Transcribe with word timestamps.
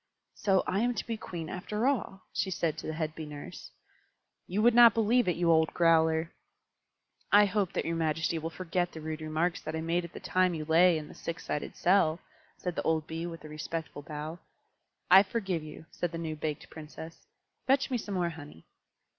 "So 0.33 0.63
I 0.65 0.79
am 0.79 0.95
to 0.95 1.05
be 1.05 1.15
Queen 1.15 1.47
after 1.47 1.85
all," 1.85 2.23
she 2.33 2.49
said 2.49 2.75
to 2.79 2.87
the 2.87 2.93
head 2.93 3.13
Bee 3.13 3.27
Nurse. 3.27 3.69
"You 4.47 4.63
would 4.63 4.73
not 4.73 4.95
believe 4.95 5.27
it, 5.27 5.35
you 5.35 5.51
old 5.51 5.71
growler!" 5.75 6.33
"I 7.31 7.45
hope 7.45 7.73
that 7.73 7.85
your 7.85 7.95
majesty 7.95 8.39
will 8.39 8.49
forget 8.49 8.91
the 8.93 8.99
rude 8.99 9.21
remarks 9.21 9.61
that 9.61 9.75
I 9.75 9.81
made 9.81 10.03
at 10.03 10.13
the 10.13 10.19
time 10.19 10.55
you 10.55 10.65
lay 10.65 10.97
in 10.97 11.07
the 11.07 11.13
six 11.13 11.45
sided 11.45 11.75
cell," 11.75 12.19
said 12.57 12.75
the 12.75 12.81
old 12.81 13.05
Bee, 13.05 13.27
with 13.27 13.43
a 13.43 13.47
respectful 13.47 14.01
bow. 14.01 14.39
"I 15.11 15.21
forgive 15.21 15.61
you," 15.61 15.85
said 15.91 16.11
the 16.11 16.17
new 16.17 16.35
baked 16.35 16.71
Princess. 16.71 17.27
"Fetch 17.67 17.91
me 17.91 17.99
some 17.99 18.15
more 18.15 18.29
honey." 18.29 18.65